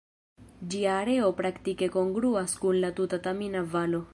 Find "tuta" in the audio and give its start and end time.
3.01-3.21